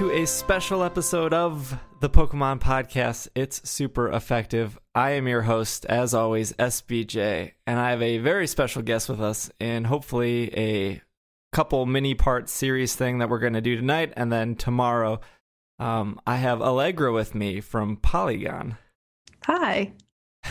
to 0.00 0.10
a 0.12 0.26
special 0.26 0.82
episode 0.82 1.34
of 1.34 1.78
the 2.00 2.08
Pokemon 2.08 2.58
Podcast. 2.58 3.28
It's 3.34 3.68
super 3.68 4.08
effective. 4.08 4.78
I 4.94 5.10
am 5.10 5.28
your 5.28 5.42
host, 5.42 5.84
as 5.84 6.14
always, 6.14 6.54
SBJ, 6.54 7.52
and 7.66 7.78
I 7.78 7.90
have 7.90 8.00
a 8.00 8.16
very 8.16 8.46
special 8.46 8.80
guest 8.80 9.10
with 9.10 9.20
us, 9.20 9.50
and 9.60 9.86
hopefully 9.86 10.56
a 10.56 11.02
couple 11.52 11.84
mini 11.84 12.14
part 12.14 12.48
series 12.48 12.96
thing 12.96 13.18
that 13.18 13.28
we're 13.28 13.40
going 13.40 13.52
to 13.52 13.60
do 13.60 13.76
tonight, 13.76 14.14
and 14.16 14.32
then 14.32 14.54
tomorrow. 14.54 15.20
Um, 15.78 16.18
I 16.26 16.36
have 16.36 16.62
Allegra 16.62 17.12
with 17.12 17.34
me 17.34 17.60
from 17.60 17.98
Polygon. 17.98 18.78
Hi. 19.44 19.92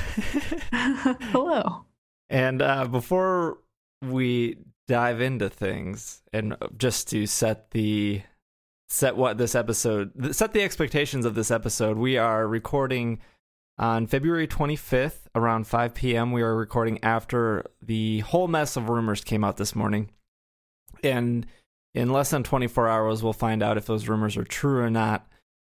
Hello. 0.71 1.85
And 2.29 2.61
uh, 2.61 2.85
before 2.85 3.57
we 4.05 4.57
dive 4.87 5.21
into 5.21 5.49
things 5.49 6.21
and 6.31 6.55
just 6.77 7.07
to 7.09 7.25
set 7.25 7.71
the 7.71 8.21
set 8.89 9.15
what 9.15 9.37
this 9.37 9.53
episode 9.53 10.35
set 10.35 10.51
the 10.53 10.63
expectations 10.63 11.25
of 11.25 11.35
this 11.35 11.51
episode. 11.51 11.97
We 11.97 12.17
are 12.17 12.47
recording 12.47 13.19
on 13.77 14.07
february 14.07 14.47
25th 14.47 15.27
around 15.35 15.65
5 15.65 15.93
p.m 15.93 16.31
we 16.31 16.41
are 16.41 16.55
recording 16.55 17.01
after 17.03 17.65
the 17.81 18.19
whole 18.19 18.47
mess 18.47 18.75
of 18.75 18.89
rumors 18.89 19.23
came 19.23 19.43
out 19.43 19.57
this 19.57 19.75
morning. 19.75 20.09
And 21.03 21.45
in 21.93 22.11
less 22.11 22.31
than 22.31 22.43
24 22.43 22.89
hours 22.89 23.21
we'll 23.21 23.33
find 23.33 23.61
out 23.61 23.77
if 23.77 23.85
those 23.85 24.07
rumors 24.07 24.35
are 24.35 24.43
true 24.43 24.79
or 24.79 24.89
not. 24.89 25.27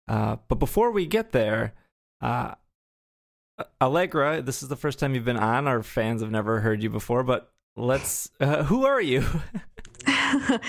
Uh, 0.08 0.36
but 0.48 0.58
before 0.58 0.90
we 0.90 1.06
get 1.06 1.32
there 1.32 1.74
uh, 2.22 2.54
allegra 3.80 4.40
this 4.40 4.62
is 4.62 4.70
the 4.70 4.76
first 4.76 4.98
time 4.98 5.14
you've 5.14 5.24
been 5.24 5.36
on. 5.36 5.68
Our 5.68 5.82
fans 5.82 6.22
have 6.22 6.30
never 6.30 6.60
heard 6.60 6.82
you 6.82 6.88
before 6.88 7.22
but 7.22 7.52
let's 7.76 8.30
uh, 8.40 8.62
who 8.64 8.86
are 8.86 9.02
you 9.02 9.26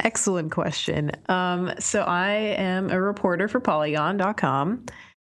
excellent 0.00 0.52
question. 0.52 1.12
Um, 1.28 1.72
so 1.78 2.02
i 2.02 2.30
am 2.30 2.90
a 2.90 3.00
reporter 3.00 3.48
for 3.48 3.60
polygon.com 3.60 4.86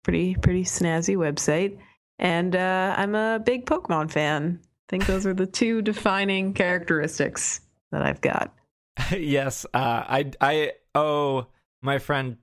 pretty 0.03 0.35
pretty 0.35 0.63
snazzy 0.63 1.15
website 1.15 1.77
and 2.17 2.55
uh, 2.55 2.95
i'm 2.97 3.15
a 3.15 3.39
big 3.39 3.65
pokemon 3.65 4.11
fan. 4.11 4.59
I 4.61 4.67
think 4.89 5.05
those 5.05 5.25
are 5.25 5.33
the 5.33 5.45
two 5.45 5.81
defining 5.81 6.53
characteristics 6.53 7.61
that 7.91 8.01
i've 8.01 8.21
got. 8.21 8.53
Yes 9.17 9.65
uh, 9.73 10.03
i 10.07 10.31
i 10.41 10.73
owe 10.95 11.47
my 11.81 11.97
friend 11.97 12.37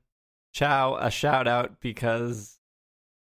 chow 0.52 0.96
a 0.96 1.10
shout 1.10 1.46
out 1.46 1.80
because 1.80 2.58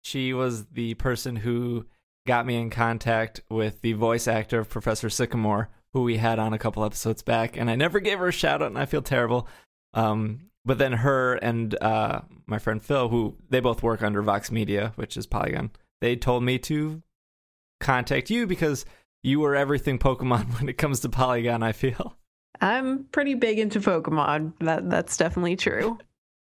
she 0.03 0.33
was 0.33 0.65
the 0.67 0.93
person 0.93 1.35
who 1.35 1.85
got 2.27 2.45
me 2.45 2.55
in 2.55 2.69
contact 2.69 3.41
with 3.49 3.81
the 3.81 3.93
voice 3.93 4.27
actor 4.27 4.59
of 4.59 4.69
Professor 4.69 5.09
Sycamore, 5.09 5.69
who 5.95 6.03
we 6.03 6.17
had 6.17 6.39
on 6.39 6.51
a 6.51 6.59
couple 6.59 6.83
episodes 6.83 7.21
back, 7.21 7.55
and 7.55 7.69
I 7.71 7.77
never 7.77 8.01
gave 8.01 8.19
her 8.19 8.27
a 8.27 8.31
shout 8.33 8.61
out, 8.61 8.67
and 8.67 8.77
I 8.77 8.85
feel 8.85 9.01
terrible. 9.01 9.47
Um, 9.93 10.51
but 10.65 10.77
then 10.77 10.91
her 10.91 11.35
and 11.35 11.73
uh, 11.81 12.19
my 12.45 12.59
friend 12.59 12.83
Phil, 12.83 13.07
who 13.07 13.37
they 13.49 13.61
both 13.61 13.81
work 13.81 14.03
under 14.03 14.21
Vox 14.21 14.51
Media, 14.51 14.91
which 14.97 15.15
is 15.15 15.25
Polygon, 15.25 15.71
they 16.01 16.17
told 16.17 16.43
me 16.43 16.59
to 16.59 17.01
contact 17.79 18.29
you 18.29 18.45
because 18.45 18.85
you 19.23 19.39
were 19.39 19.55
everything 19.55 19.97
Pokemon 19.97 20.53
when 20.59 20.67
it 20.67 20.77
comes 20.77 20.99
to 20.99 21.09
Polygon. 21.09 21.63
I 21.63 21.71
feel 21.71 22.17
I'm 22.59 23.05
pretty 23.05 23.35
big 23.35 23.57
into 23.57 23.79
Pokemon. 23.79 24.51
That 24.59 24.89
that's 24.89 25.15
definitely 25.15 25.55
true. 25.55 25.97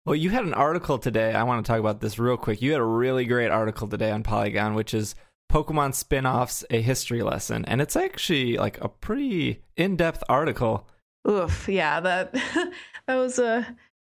Well, 0.06 0.15
you 0.15 0.31
had 0.31 0.45
an 0.45 0.55
article 0.55 0.97
today. 0.97 1.34
I 1.34 1.43
want 1.43 1.62
to 1.62 1.71
talk 1.71 1.78
about 1.78 2.00
this 2.00 2.19
real 2.19 2.38
quick. 2.38 2.62
You 2.62 2.72
had 2.72 2.81
a 2.81 2.84
really 2.84 3.27
great 3.27 3.50
article 3.50 3.87
today 3.87 4.12
on 4.12 4.22
Polygon, 4.22 4.72
which 4.72 4.94
is 4.94 5.15
Pokemon 5.51 5.95
spin-offs 5.95 6.65
a 6.71 6.81
history 6.81 7.23
lesson 7.23 7.65
and 7.67 7.81
it's 7.81 7.97
actually 7.97 8.57
like 8.57 8.81
a 8.81 8.89
pretty 8.89 9.62
in-depth 9.77 10.23
article. 10.29 10.87
Oof, 11.29 11.69
yeah, 11.69 12.01
that 12.01 12.33
that 13.07 13.15
was 13.15 13.39
a 13.39 13.67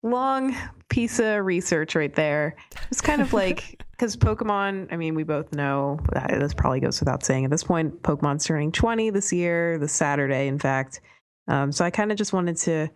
long 0.03 0.55
piece 0.89 1.19
of 1.19 1.45
research 1.45 1.95
right 1.95 2.13
there. 2.13 2.55
It's 2.91 3.01
kind 3.01 3.21
of 3.21 3.33
like 3.33 3.83
because 3.91 4.15
Pokemon, 4.15 4.91
I 4.91 4.97
mean, 4.97 5.15
we 5.15 5.23
both 5.23 5.53
know 5.53 5.99
this 6.29 6.53
probably 6.53 6.79
goes 6.79 6.99
without 6.99 7.23
saying 7.23 7.45
at 7.45 7.51
this 7.51 7.63
point, 7.63 8.01
Pokemon's 8.03 8.45
turning 8.45 8.71
20 8.71 9.09
this 9.09 9.31
year, 9.31 9.77
this 9.77 9.93
Saturday, 9.93 10.47
in 10.47 10.59
fact. 10.59 11.01
Um, 11.47 11.71
so 11.71 11.85
I 11.85 11.89
kind 11.89 12.11
of 12.11 12.17
just 12.17 12.33
wanted 12.33 12.57
to 12.57 12.89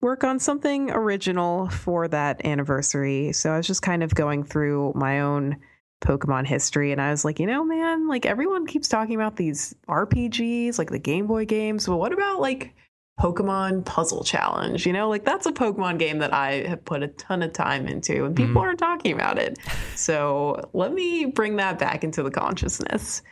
work 0.00 0.24
on 0.24 0.38
something 0.38 0.90
original 0.90 1.68
for 1.68 2.06
that 2.08 2.44
anniversary. 2.44 3.32
So 3.32 3.52
I 3.52 3.56
was 3.56 3.66
just 3.66 3.82
kind 3.82 4.02
of 4.02 4.14
going 4.14 4.44
through 4.44 4.92
my 4.94 5.20
own 5.20 5.56
Pokemon 6.00 6.46
history. 6.46 6.92
And 6.92 7.00
I 7.00 7.10
was 7.10 7.24
like, 7.24 7.40
you 7.40 7.46
know, 7.46 7.64
man, 7.64 8.08
like 8.08 8.26
everyone 8.26 8.66
keeps 8.66 8.88
talking 8.88 9.14
about 9.14 9.36
these 9.36 9.74
RPGs, 9.88 10.78
like 10.78 10.90
the 10.90 10.98
Game 10.98 11.26
Boy 11.26 11.44
games. 11.46 11.86
But 11.86 11.96
what 11.96 12.12
about 12.12 12.40
like 12.40 12.74
Pokemon 13.18 13.84
Puzzle 13.84 14.22
Challenge? 14.22 14.86
You 14.86 14.92
know, 14.92 15.08
like 15.08 15.24
that's 15.24 15.46
a 15.46 15.52
Pokemon 15.52 15.98
game 15.98 16.18
that 16.18 16.32
I 16.34 16.66
have 16.66 16.84
put 16.84 17.02
a 17.02 17.08
ton 17.08 17.42
of 17.42 17.52
time 17.52 17.88
into 17.88 18.24
and 18.24 18.36
people 18.36 18.62
mm-hmm. 18.62 18.70
are 18.70 18.74
talking 18.74 19.12
about 19.12 19.38
it. 19.38 19.58
So 19.94 20.68
let 20.74 20.92
me 20.92 21.26
bring 21.26 21.56
that 21.56 21.78
back 21.78 22.04
into 22.04 22.22
the 22.22 22.30
consciousness. 22.30 23.22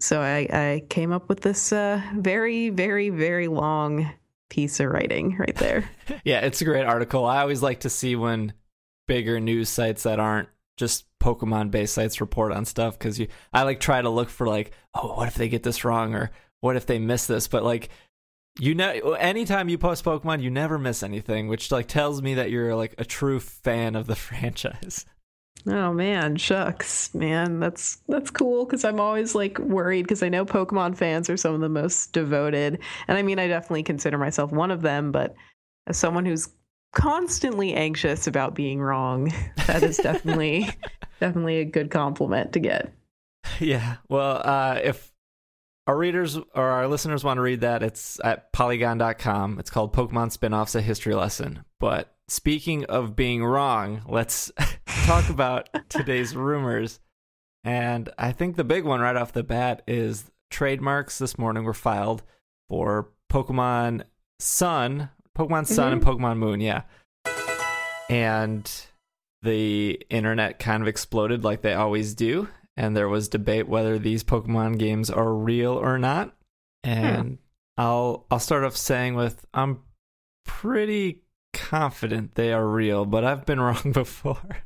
So 0.00 0.20
I, 0.20 0.48
I 0.50 0.82
came 0.88 1.12
up 1.12 1.28
with 1.28 1.42
this 1.42 1.72
uh, 1.72 2.02
very, 2.16 2.70
very, 2.70 3.10
very 3.10 3.48
long 3.48 4.10
piece 4.48 4.80
of 4.80 4.90
writing 4.90 5.36
right 5.38 5.54
there. 5.54 5.88
yeah, 6.24 6.40
it's 6.40 6.60
a 6.60 6.64
great 6.64 6.84
article. 6.84 7.24
I 7.24 7.40
always 7.40 7.62
like 7.62 7.80
to 7.80 7.90
see 7.90 8.16
when 8.16 8.54
bigger 9.06 9.38
news 9.38 9.68
sites 9.68 10.02
that 10.02 10.18
aren't 10.18 10.48
just 10.76 11.04
Pokemon 11.22 11.70
based 11.70 11.94
sites 11.94 12.20
report 12.20 12.52
on 12.52 12.64
stuff 12.64 12.98
because 12.98 13.18
you 13.18 13.28
I 13.52 13.62
like 13.62 13.80
try 13.80 14.02
to 14.02 14.10
look 14.10 14.28
for 14.28 14.46
like 14.46 14.72
oh 14.94 15.14
what 15.14 15.28
if 15.28 15.34
they 15.34 15.48
get 15.48 15.62
this 15.62 15.84
wrong 15.84 16.14
or 16.14 16.30
what 16.60 16.76
if 16.76 16.86
they 16.86 16.98
miss 16.98 17.26
this? 17.26 17.48
But 17.48 17.62
like 17.62 17.88
you 18.58 18.74
know 18.74 18.90
anytime 19.14 19.68
you 19.68 19.78
post 19.78 20.04
Pokemon 20.04 20.42
you 20.42 20.50
never 20.50 20.78
miss 20.78 21.02
anything 21.02 21.48
which 21.48 21.70
like 21.70 21.86
tells 21.86 22.20
me 22.20 22.34
that 22.34 22.50
you're 22.50 22.74
like 22.74 22.94
a 22.98 23.04
true 23.04 23.40
fan 23.40 23.94
of 23.94 24.06
the 24.06 24.16
franchise. 24.16 25.06
Oh 25.64 25.92
man, 25.92 26.36
shucks, 26.36 27.14
man, 27.14 27.60
that's 27.60 27.98
that's 28.08 28.30
cool 28.30 28.64
because 28.64 28.84
I'm 28.84 28.98
always 28.98 29.36
like 29.36 29.58
worried 29.60 30.02
because 30.02 30.22
I 30.22 30.28
know 30.28 30.44
Pokemon 30.44 30.96
fans 30.96 31.30
are 31.30 31.36
some 31.36 31.54
of 31.54 31.60
the 31.60 31.68
most 31.68 32.12
devoted, 32.12 32.80
and 33.06 33.16
I 33.16 33.22
mean 33.22 33.38
I 33.38 33.46
definitely 33.46 33.84
consider 33.84 34.18
myself 34.18 34.50
one 34.50 34.72
of 34.72 34.82
them, 34.82 35.12
but 35.12 35.36
as 35.86 35.96
someone 35.96 36.24
who's 36.24 36.48
constantly 36.92 37.74
anxious 37.74 38.26
about 38.26 38.54
being 38.54 38.80
wrong. 38.80 39.32
That 39.66 39.84
is 39.84 39.96
definitely 39.96 40.68
definitely 41.20 41.58
a 41.58 41.64
good 41.64 41.90
compliment 41.90 42.52
to 42.52 42.60
get. 42.60 42.92
Yeah. 43.60 43.96
Well, 44.08 44.42
uh, 44.44 44.80
if 44.82 45.12
our 45.86 45.96
readers 45.96 46.36
or 46.36 46.46
our 46.54 46.88
listeners 46.88 47.24
want 47.24 47.38
to 47.38 47.42
read 47.42 47.60
that, 47.62 47.82
it's 47.82 48.20
at 48.24 48.52
polygon.com. 48.52 49.58
It's 49.58 49.70
called 49.70 49.94
Pokemon 49.94 50.36
Spinoffs 50.36 50.74
a 50.74 50.82
History 50.82 51.14
Lesson. 51.14 51.64
But 51.80 52.14
speaking 52.28 52.84
of 52.86 53.16
being 53.16 53.44
wrong, 53.44 54.02
let's 54.08 54.52
talk 55.06 55.28
about 55.30 55.68
today's 55.88 56.36
rumors. 56.36 57.00
And 57.64 58.08
I 58.18 58.32
think 58.32 58.56
the 58.56 58.64
big 58.64 58.84
one 58.84 59.00
right 59.00 59.16
off 59.16 59.32
the 59.32 59.44
bat 59.44 59.82
is 59.86 60.30
trademarks 60.50 61.18
this 61.18 61.38
morning 61.38 61.64
were 61.64 61.72
filed 61.72 62.22
for 62.68 63.10
Pokemon 63.30 64.04
Sun, 64.38 65.08
Pokemon 65.36 65.66
Sun 65.66 65.92
mm-hmm. 65.92 66.08
and 66.08 66.20
Pokemon 66.20 66.38
Moon, 66.38 66.60
yeah. 66.60 66.82
And 68.10 68.70
the 69.42 70.00
internet 70.10 70.58
kind 70.58 70.82
of 70.82 70.88
exploded 70.88 71.44
like 71.44 71.62
they 71.62 71.74
always 71.74 72.14
do, 72.14 72.48
and 72.76 72.96
there 72.96 73.08
was 73.08 73.28
debate 73.28 73.68
whether 73.68 73.98
these 73.98 74.22
Pokemon 74.22 74.78
games 74.78 75.10
are 75.10 75.32
real 75.32 75.72
or 75.72 75.98
not. 75.98 76.34
And 76.84 77.28
hmm. 77.28 77.34
I'll 77.76 78.26
I'll 78.30 78.38
start 78.38 78.64
off 78.64 78.76
saying 78.76 79.14
with 79.14 79.44
I'm 79.54 79.80
pretty 80.44 81.22
confident 81.52 82.34
they 82.34 82.52
are 82.52 82.66
real, 82.66 83.04
but 83.04 83.24
I've 83.24 83.46
been 83.46 83.60
wrong 83.60 83.92
before. 83.92 84.62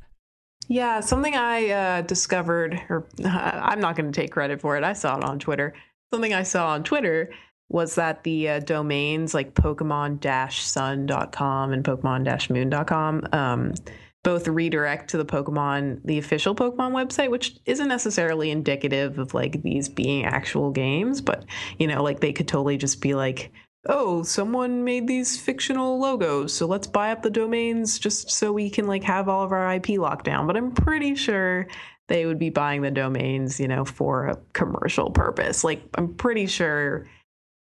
Yeah, 0.68 1.00
something 1.00 1.36
I 1.36 1.70
uh, 1.70 2.02
discovered, 2.02 2.80
or 2.88 3.06
I'm 3.24 3.80
not 3.80 3.96
going 3.96 4.10
to 4.10 4.20
take 4.20 4.32
credit 4.32 4.60
for 4.60 4.76
it. 4.76 4.84
I 4.84 4.94
saw 4.94 5.16
it 5.16 5.24
on 5.24 5.38
Twitter. 5.38 5.74
Something 6.12 6.34
I 6.34 6.42
saw 6.42 6.70
on 6.70 6.82
Twitter 6.84 7.30
was 7.68 7.96
that 7.96 8.24
the 8.24 8.48
uh, 8.48 8.60
domains 8.60 9.34
like 9.34 9.52
pokemon-sun.com 9.54 11.72
and 11.72 11.84
pokemon-moon.com 11.84 13.26
um, 13.32 13.74
both 14.22 14.48
redirect 14.48 15.10
to 15.10 15.16
the 15.16 15.24
pokemon 15.24 16.00
the 16.04 16.18
official 16.18 16.54
pokemon 16.54 16.92
website 16.92 17.30
which 17.30 17.56
isn't 17.64 17.88
necessarily 17.88 18.50
indicative 18.50 19.18
of 19.20 19.32
like 19.34 19.62
these 19.62 19.88
being 19.88 20.24
actual 20.24 20.72
games 20.72 21.20
but 21.20 21.44
you 21.78 21.86
know 21.86 22.02
like 22.02 22.18
they 22.18 22.32
could 22.32 22.48
totally 22.48 22.76
just 22.76 23.00
be 23.00 23.14
like 23.14 23.52
oh 23.88 24.24
someone 24.24 24.82
made 24.82 25.06
these 25.06 25.38
fictional 25.38 26.00
logos 26.00 26.52
so 26.52 26.66
let's 26.66 26.88
buy 26.88 27.12
up 27.12 27.22
the 27.22 27.30
domains 27.30 28.00
just 28.00 28.28
so 28.28 28.52
we 28.52 28.68
can 28.68 28.88
like 28.88 29.04
have 29.04 29.28
all 29.28 29.44
of 29.44 29.52
our 29.52 29.72
ip 29.74 29.88
locked 29.90 30.24
down. 30.24 30.44
But 30.46 30.56
i'm 30.56 30.72
pretty 30.72 31.14
sure 31.14 31.68
they 32.08 32.26
would 32.26 32.38
be 32.38 32.50
buying 32.50 32.82
the 32.82 32.90
domains 32.90 33.60
you 33.60 33.68
know 33.68 33.84
for 33.84 34.26
a 34.26 34.36
commercial 34.54 35.10
purpose. 35.10 35.62
Like 35.62 35.82
i'm 35.94 36.14
pretty 36.14 36.46
sure 36.46 37.06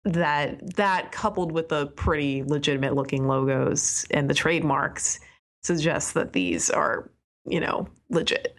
that 0.06 0.76
that 0.76 1.12
coupled 1.12 1.52
with 1.52 1.70
the 1.70 1.88
pretty 1.88 2.44
legitimate 2.44 2.94
looking 2.94 3.28
logos 3.28 4.06
and 4.12 4.30
the 4.30 4.34
trademarks 4.34 5.20
suggests 5.64 6.12
that 6.14 6.34
these 6.34 6.70
are 6.70 7.10
you 7.46 7.60
know 7.60 7.88
legit 8.10 8.58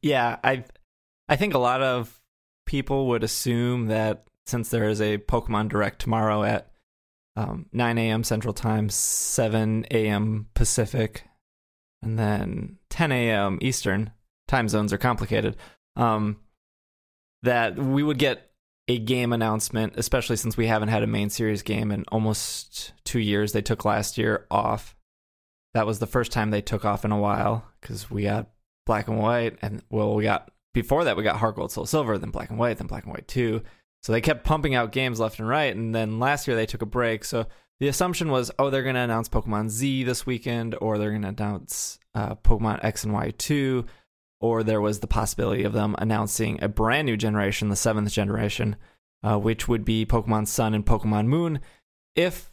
yeah 0.00 0.38
i 0.42 0.64
i 1.28 1.36
think 1.36 1.52
a 1.52 1.58
lot 1.58 1.82
of 1.82 2.20
people 2.66 3.08
would 3.08 3.22
assume 3.22 3.86
that 3.86 4.24
since 4.46 4.70
there 4.70 4.88
is 4.88 5.00
a 5.00 5.18
pokemon 5.18 5.68
direct 5.68 6.00
tomorrow 6.00 6.42
at 6.42 6.72
um, 7.36 7.66
9 7.72 7.98
a.m. 7.98 8.24
Central 8.24 8.52
Time, 8.52 8.88
7 8.88 9.86
a.m. 9.90 10.48
Pacific, 10.54 11.24
and 12.02 12.18
then 12.18 12.78
10 12.90 13.12
a.m. 13.12 13.58
Eastern. 13.60 14.10
Time 14.48 14.68
zones 14.68 14.92
are 14.92 14.98
complicated. 14.98 15.56
Um, 15.96 16.38
that 17.42 17.78
we 17.78 18.02
would 18.02 18.18
get 18.18 18.51
a 18.88 18.98
game 18.98 19.32
announcement, 19.32 19.94
especially 19.96 20.36
since 20.36 20.56
we 20.56 20.66
haven't 20.66 20.88
had 20.88 21.02
a 21.02 21.06
main 21.06 21.30
series 21.30 21.62
game 21.62 21.90
in 21.92 22.04
almost 22.10 22.92
two 23.04 23.20
years. 23.20 23.52
They 23.52 23.62
took 23.62 23.84
last 23.84 24.18
year 24.18 24.46
off. 24.50 24.96
That 25.74 25.86
was 25.86 26.00
the 26.00 26.06
first 26.06 26.32
time 26.32 26.50
they 26.50 26.60
took 26.60 26.84
off 26.84 27.04
in 27.04 27.12
a 27.12 27.18
while 27.18 27.66
because 27.80 28.10
we 28.10 28.24
got 28.24 28.50
black 28.84 29.08
and 29.08 29.18
white, 29.18 29.56
and 29.62 29.82
well, 29.90 30.14
we 30.14 30.24
got 30.24 30.50
before 30.74 31.04
that 31.04 31.16
we 31.16 31.22
got 31.22 31.36
Heart 31.36 31.56
Gold 31.56 31.72
Soul 31.72 31.86
Silver, 31.86 32.18
then 32.18 32.30
black 32.30 32.50
and 32.50 32.58
white, 32.58 32.78
then 32.78 32.86
black 32.86 33.04
and 33.04 33.12
white 33.12 33.28
two. 33.28 33.62
So 34.02 34.12
they 34.12 34.20
kept 34.20 34.44
pumping 34.44 34.74
out 34.74 34.90
games 34.90 35.20
left 35.20 35.38
and 35.38 35.48
right, 35.48 35.74
and 35.74 35.94
then 35.94 36.18
last 36.18 36.48
year 36.48 36.56
they 36.56 36.66
took 36.66 36.82
a 36.82 36.86
break. 36.86 37.24
So 37.24 37.46
the 37.78 37.88
assumption 37.88 38.30
was, 38.30 38.50
oh, 38.58 38.68
they're 38.68 38.82
going 38.82 38.96
to 38.96 39.00
announce 39.00 39.28
Pokemon 39.28 39.68
Z 39.68 40.04
this 40.04 40.26
weekend, 40.26 40.74
or 40.80 40.98
they're 40.98 41.10
going 41.10 41.22
to 41.22 41.28
announce 41.28 41.98
uh, 42.14 42.34
Pokemon 42.34 42.84
X 42.84 43.04
and 43.04 43.12
Y 43.12 43.32
two, 43.38 43.86
or 44.42 44.62
there 44.62 44.80
was 44.80 44.98
the 44.98 45.06
possibility 45.06 45.62
of 45.62 45.72
them 45.72 45.94
announcing 45.98 46.58
a 46.60 46.68
brand 46.68 47.06
new 47.06 47.16
generation, 47.16 47.68
the 47.68 47.76
seventh 47.76 48.10
generation, 48.10 48.76
uh, 49.22 49.38
which 49.38 49.68
would 49.68 49.84
be 49.84 50.04
Pokemon 50.04 50.48
Sun 50.48 50.74
and 50.74 50.84
Pokemon 50.84 51.26
Moon, 51.26 51.60
if 52.16 52.52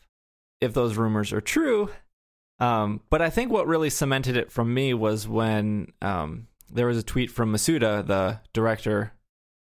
if 0.62 0.74
those 0.74 0.97
rumors 0.97 1.33
are 1.33 1.41
true. 1.41 1.89
Um, 2.59 3.01
but 3.09 3.21
I 3.21 3.30
think 3.30 3.51
what 3.51 3.68
really 3.68 3.89
cemented 3.89 4.38
it 4.38 4.51
from 4.51 4.74
me 4.74 4.94
was 4.94 5.27
when 5.27 5.94
um, 6.01 6.47
there 6.71 6.86
was 6.86 6.97
a 6.97 7.03
tweet 7.03 7.31
from 7.31 7.51
Masuda, 7.51 8.06
the 8.06 8.39
director 8.53 9.13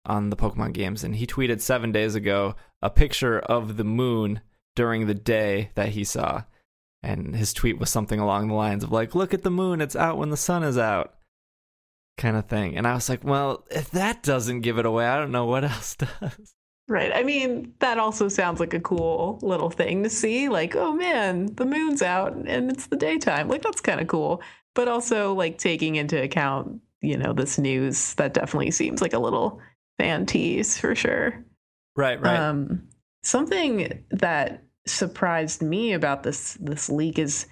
on 0.04 0.30
the 0.30 0.36
Pokemon 0.36 0.72
games, 0.72 1.04
and 1.04 1.14
he 1.14 1.26
tweeted 1.26 1.60
seven 1.60 1.92
days 1.92 2.14
ago 2.14 2.56
a 2.82 2.90
picture 2.90 3.38
of 3.38 3.76
the 3.76 3.84
moon 3.84 4.40
during 4.74 5.06
the 5.06 5.14
day 5.14 5.70
that 5.76 5.90
he 5.90 6.02
saw. 6.02 6.42
And 7.02 7.36
his 7.36 7.52
tweet 7.52 7.78
was 7.78 7.90
something 7.90 8.18
along 8.18 8.48
the 8.48 8.54
lines 8.54 8.82
of 8.82 8.90
like, 8.90 9.14
"Look 9.14 9.32
at 9.32 9.42
the 9.42 9.50
moon; 9.50 9.80
it's 9.80 9.94
out 9.94 10.18
when 10.18 10.30
the 10.30 10.36
sun 10.36 10.64
is 10.64 10.76
out." 10.76 11.15
Kind 12.16 12.36
of 12.36 12.46
thing. 12.46 12.76
And 12.76 12.86
I 12.86 12.94
was 12.94 13.08
like, 13.08 13.24
well, 13.24 13.64
if 13.70 13.90
that 13.90 14.22
doesn't 14.22 14.60
give 14.62 14.78
it 14.78 14.86
away, 14.86 15.06
I 15.06 15.18
don't 15.18 15.32
know 15.32 15.46
what 15.46 15.64
else 15.64 15.96
does. 16.20 16.54
Right. 16.88 17.12
I 17.14 17.24
mean, 17.24 17.74
that 17.80 17.98
also 17.98 18.28
sounds 18.28 18.60
like 18.60 18.72
a 18.72 18.80
cool 18.80 19.40
little 19.42 19.70
thing 19.70 20.04
to 20.04 20.10
see. 20.10 20.48
Like, 20.48 20.76
oh 20.76 20.92
man, 20.92 21.46
the 21.54 21.66
moon's 21.66 22.02
out 22.02 22.34
and 22.34 22.70
it's 22.70 22.86
the 22.86 22.96
daytime. 22.96 23.48
Like, 23.48 23.62
that's 23.62 23.80
kind 23.80 24.00
of 24.00 24.06
cool. 24.06 24.40
But 24.74 24.88
also, 24.88 25.32
like, 25.34 25.58
taking 25.58 25.96
into 25.96 26.22
account, 26.22 26.80
you 27.00 27.16
know, 27.16 27.32
this 27.32 27.58
news, 27.58 28.14
that 28.14 28.34
definitely 28.34 28.70
seems 28.70 29.00
like 29.00 29.14
a 29.14 29.18
little 29.18 29.60
fan 29.98 30.26
tease 30.26 30.78
for 30.78 30.94
sure. 30.94 31.44
Right, 31.96 32.20
right. 32.20 32.38
Um, 32.38 32.86
something 33.22 34.04
that 34.10 34.62
surprised 34.86 35.62
me 35.62 35.92
about 35.92 36.22
this 36.22 36.56
this 36.60 36.88
leak 36.88 37.18
is 37.18 37.46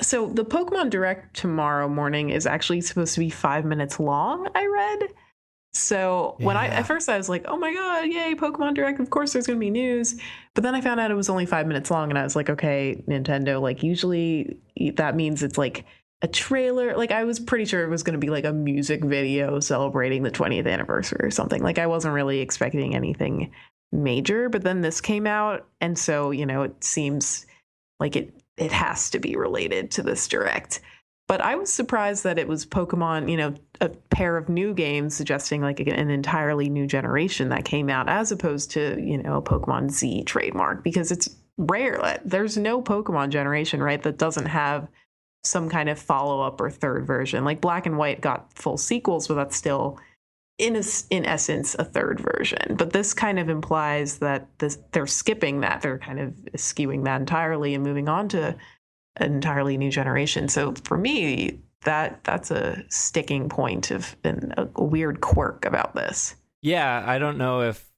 so 0.00 0.26
the 0.26 0.44
Pokemon 0.44 0.90
Direct 0.90 1.34
tomorrow 1.34 1.88
morning 1.88 2.30
is 2.30 2.46
actually 2.46 2.80
supposed 2.82 3.14
to 3.14 3.20
be 3.20 3.30
five 3.30 3.64
minutes 3.64 3.98
long. 3.98 4.48
I 4.54 4.66
read. 4.66 5.08
So 5.72 6.36
when 6.38 6.56
I 6.56 6.68
at 6.68 6.86
first 6.86 7.08
I 7.08 7.16
was 7.16 7.28
like, 7.28 7.44
oh 7.46 7.56
my 7.56 7.72
god, 7.72 8.06
yay, 8.06 8.34
Pokemon 8.34 8.74
Direct! 8.74 8.98
Of 8.98 9.10
course, 9.10 9.32
there's 9.32 9.46
gonna 9.46 9.58
be 9.58 9.70
news. 9.70 10.18
But 10.54 10.64
then 10.64 10.74
I 10.74 10.80
found 10.80 11.00
out 11.00 11.10
it 11.10 11.14
was 11.14 11.28
only 11.28 11.46
five 11.46 11.66
minutes 11.66 11.90
long, 11.90 12.10
and 12.10 12.18
I 12.18 12.22
was 12.22 12.34
like, 12.36 12.48
okay, 12.50 13.02
Nintendo. 13.08 13.60
Like 13.60 13.82
usually 13.82 14.58
that 14.96 15.16
means 15.16 15.42
it's 15.42 15.58
like 15.58 15.84
a 16.22 16.28
trailer. 16.28 16.96
Like 16.96 17.10
I 17.10 17.24
was 17.24 17.38
pretty 17.38 17.66
sure 17.66 17.82
it 17.82 17.90
was 17.90 18.02
gonna 18.02 18.18
be 18.18 18.30
like 18.30 18.44
a 18.44 18.52
music 18.52 19.04
video 19.04 19.60
celebrating 19.60 20.22
the 20.22 20.30
20th 20.30 20.70
anniversary 20.70 21.20
or 21.22 21.30
something. 21.30 21.62
Like 21.62 21.78
I 21.78 21.86
wasn't 21.86 22.14
really 22.14 22.40
expecting 22.40 22.94
anything 22.94 23.52
major. 23.92 24.48
But 24.48 24.62
then 24.62 24.80
this 24.80 25.00
came 25.00 25.26
out, 25.26 25.66
and 25.80 25.98
so 25.98 26.30
you 26.30 26.46
know 26.46 26.62
it 26.62 26.84
seems 26.84 27.46
like 28.00 28.16
it 28.16 28.34
it 28.56 28.72
has 28.72 29.10
to 29.10 29.18
be 29.18 29.36
related 29.36 29.90
to 29.92 30.02
this 30.02 30.26
direct. 30.28 30.80
But 31.28 31.40
I 31.40 31.56
was 31.56 31.72
surprised 31.72 32.22
that 32.24 32.38
it 32.38 32.46
was 32.46 32.64
Pokemon, 32.64 33.28
you 33.28 33.36
know, 33.36 33.54
a 33.80 33.88
pair 33.88 34.36
of 34.36 34.48
new 34.48 34.72
games 34.72 35.16
suggesting 35.16 35.60
like 35.60 35.80
an 35.80 36.10
entirely 36.10 36.68
new 36.68 36.86
generation 36.86 37.48
that 37.48 37.64
came 37.64 37.90
out 37.90 38.08
as 38.08 38.30
opposed 38.30 38.70
to, 38.72 39.00
you 39.00 39.18
know, 39.18 39.38
a 39.38 39.42
Pokemon 39.42 39.90
Z 39.90 40.22
trademark 40.22 40.84
because 40.84 41.10
it's 41.10 41.28
rare. 41.58 42.20
There's 42.24 42.56
no 42.56 42.80
Pokemon 42.80 43.30
generation, 43.30 43.82
right, 43.82 44.00
that 44.02 44.18
doesn't 44.18 44.46
have 44.46 44.88
some 45.42 45.68
kind 45.68 45.88
of 45.88 45.98
follow 45.98 46.40
up 46.40 46.60
or 46.60 46.70
third 46.70 47.06
version. 47.06 47.44
Like 47.44 47.60
Black 47.60 47.86
and 47.86 47.98
White 47.98 48.20
got 48.20 48.52
full 48.54 48.76
sequels, 48.76 49.26
but 49.26 49.34
that's 49.34 49.56
still 49.56 49.98
in 50.58 50.76
a, 50.76 50.82
in 51.10 51.26
essence 51.26 51.74
a 51.78 51.84
third 51.84 52.20
version. 52.20 52.76
But 52.76 52.92
this 52.92 53.12
kind 53.12 53.38
of 53.38 53.48
implies 53.48 54.18
that 54.18 54.48
this, 54.58 54.78
they're 54.92 55.06
skipping 55.06 55.60
that. 55.60 55.82
They're 55.82 55.98
kind 55.98 56.20
of 56.20 56.32
skewing 56.56 57.04
that 57.04 57.20
entirely 57.20 57.74
and 57.74 57.84
moving 57.84 58.08
on 58.08 58.28
to 58.30 58.56
an 59.16 59.34
entirely 59.34 59.76
new 59.76 59.90
generation. 59.90 60.48
So 60.48 60.74
for 60.84 60.96
me 60.96 61.60
that 61.86 62.22
that's 62.24 62.50
a 62.50 62.84
sticking 62.88 63.48
point 63.48 63.90
of 63.90 64.16
an, 64.24 64.52
a 64.56 64.84
weird 64.84 65.20
quirk 65.20 65.64
about 65.64 65.94
this. 65.94 66.34
Yeah 66.62 67.04
i 67.06 67.18
don't 67.18 67.38
know 67.38 67.62
if 67.62 67.88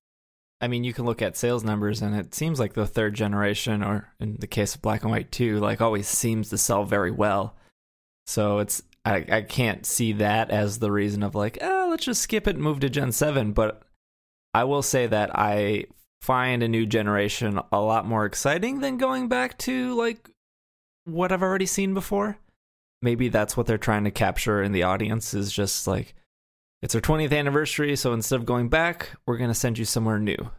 i 0.60 0.68
mean 0.68 0.84
you 0.84 0.92
can 0.92 1.06
look 1.06 1.22
at 1.22 1.36
sales 1.36 1.64
numbers 1.64 2.02
and 2.02 2.14
it 2.14 2.34
seems 2.34 2.60
like 2.60 2.74
the 2.74 2.86
third 2.86 3.14
generation 3.14 3.82
or 3.82 4.12
in 4.20 4.36
the 4.40 4.46
case 4.46 4.74
of 4.74 4.82
black 4.82 5.02
and 5.02 5.10
white 5.10 5.32
2 5.32 5.58
like 5.58 5.80
always 5.80 6.06
seems 6.06 6.50
to 6.50 6.58
sell 6.58 6.84
very 6.84 7.10
well. 7.10 7.56
So 8.26 8.58
it's 8.58 8.82
I, 9.04 9.24
I 9.30 9.42
can't 9.42 9.86
see 9.86 10.12
that 10.14 10.50
as 10.50 10.78
the 10.78 10.92
reason 10.92 11.22
of 11.22 11.34
like, 11.34 11.58
oh, 11.60 11.88
let's 11.90 12.04
just 12.04 12.22
skip 12.22 12.46
it 12.46 12.56
and 12.56 12.64
move 12.64 12.80
to 12.80 12.90
Gen 12.90 13.12
7. 13.12 13.52
But 13.52 13.82
I 14.54 14.64
will 14.64 14.82
say 14.82 15.06
that 15.06 15.30
I 15.34 15.84
find 16.20 16.62
a 16.62 16.68
new 16.68 16.84
generation 16.84 17.60
a 17.72 17.80
lot 17.80 18.06
more 18.06 18.24
exciting 18.24 18.80
than 18.80 18.98
going 18.98 19.28
back 19.28 19.56
to 19.58 19.94
like 19.94 20.28
what 21.04 21.32
I've 21.32 21.42
already 21.42 21.66
seen 21.66 21.94
before. 21.94 22.38
Maybe 23.00 23.28
that's 23.28 23.56
what 23.56 23.66
they're 23.66 23.78
trying 23.78 24.04
to 24.04 24.10
capture 24.10 24.62
in 24.62 24.72
the 24.72 24.82
audience 24.82 25.32
is 25.32 25.52
just 25.52 25.86
like, 25.86 26.14
it's 26.82 26.94
our 26.94 27.00
20th 27.00 27.36
anniversary, 27.36 27.96
so 27.96 28.12
instead 28.12 28.36
of 28.36 28.46
going 28.46 28.68
back, 28.68 29.10
we're 29.26 29.36
going 29.36 29.50
to 29.50 29.54
send 29.54 29.78
you 29.78 29.84
somewhere 29.84 30.18
new. 30.18 30.50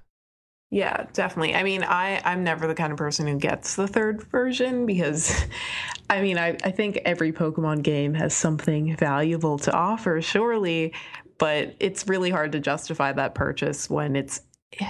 Yeah, 0.71 1.07
definitely. 1.13 1.55
I 1.55 1.63
mean, 1.63 1.83
I, 1.83 2.21
I'm 2.23 2.43
never 2.43 2.67
the 2.67 2.75
kind 2.75 2.91
of 2.91 2.97
person 2.97 3.25
who 3.25 3.37
gets 3.37 3.75
the 3.75 3.87
third 3.87 4.21
version 4.23 4.85
because, 4.85 5.45
I 6.09 6.21
mean, 6.21 6.37
I, 6.37 6.57
I 6.63 6.71
think 6.71 6.99
every 7.05 7.31
Pokemon 7.33 7.81
game 7.81 8.13
has 8.13 8.35
something 8.35 8.95
valuable 8.95 9.57
to 9.59 9.73
offer, 9.73 10.21
surely, 10.21 10.93
but 11.39 11.75
it's 11.79 12.07
really 12.07 12.29
hard 12.29 12.51
to 12.51 12.59
justify 12.59 13.11
that 13.13 13.33
purchase 13.33 13.89
when 13.89 14.15
it's, 14.15 14.41